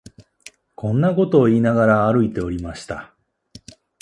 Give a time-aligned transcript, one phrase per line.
[0.73, 3.13] こんなことを言いながら、歩いておりました